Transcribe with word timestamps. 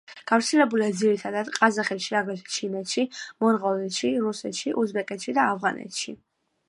გავრცელებულია 0.29 0.93
ძირითადად 1.01 1.51
ყაზახეთში, 1.57 2.15
აგრეთვე 2.21 2.55
ჩინეთში, 2.55 3.05
მონღოლეთში, 3.45 4.11
რუსეთში, 4.25 4.75
უზბეკეთში 4.85 5.37
და 5.41 5.47
ავღანეთში. 5.53 6.17